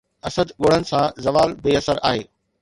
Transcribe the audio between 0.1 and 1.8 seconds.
اسد ڳوڙهن سان! زوال بي